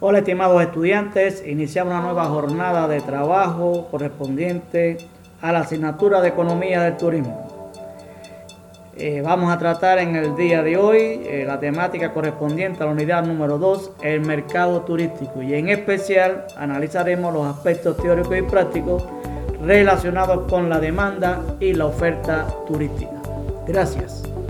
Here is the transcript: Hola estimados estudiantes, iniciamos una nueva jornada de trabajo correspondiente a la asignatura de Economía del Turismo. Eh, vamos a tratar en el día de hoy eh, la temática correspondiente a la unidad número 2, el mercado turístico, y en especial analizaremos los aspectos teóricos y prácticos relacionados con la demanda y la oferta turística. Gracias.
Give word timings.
Hola 0.00 0.18
estimados 0.20 0.62
estudiantes, 0.62 1.42
iniciamos 1.44 1.92
una 1.92 2.00
nueva 2.00 2.26
jornada 2.26 2.86
de 2.86 3.00
trabajo 3.00 3.88
correspondiente 3.90 4.96
a 5.40 5.50
la 5.50 5.60
asignatura 5.60 6.20
de 6.20 6.28
Economía 6.28 6.82
del 6.82 6.96
Turismo. 6.96 7.72
Eh, 8.96 9.22
vamos 9.24 9.52
a 9.52 9.58
tratar 9.58 9.98
en 9.98 10.14
el 10.14 10.36
día 10.36 10.62
de 10.62 10.76
hoy 10.76 10.98
eh, 11.00 11.42
la 11.44 11.58
temática 11.58 12.12
correspondiente 12.12 12.80
a 12.80 12.86
la 12.86 12.92
unidad 12.92 13.24
número 13.24 13.58
2, 13.58 13.94
el 14.02 14.20
mercado 14.20 14.82
turístico, 14.82 15.42
y 15.42 15.54
en 15.54 15.68
especial 15.68 16.46
analizaremos 16.56 17.34
los 17.34 17.46
aspectos 17.46 17.96
teóricos 17.96 18.38
y 18.38 18.42
prácticos 18.42 19.04
relacionados 19.64 20.48
con 20.48 20.70
la 20.70 20.78
demanda 20.78 21.42
y 21.58 21.72
la 21.72 21.86
oferta 21.86 22.46
turística. 22.68 23.20
Gracias. 23.66 24.22